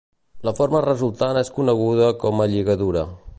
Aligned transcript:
La 0.47 0.53
forma 0.59 0.81
resultant 0.85 1.41
és 1.43 1.53
coneguda 1.59 2.11
com 2.25 2.43
a 2.47 2.49
lligadura. 2.55 3.05